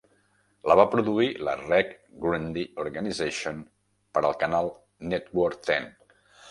La 0.69 0.77
va 0.79 0.85
produir 0.93 1.27
la 1.49 1.53
Reg 1.59 1.93
Grundy 2.25 2.65
Organisation 2.87 3.63
per 4.17 4.27
al 4.33 4.37
canal 4.45 4.75
Network 5.15 5.67
Ten. 5.71 5.91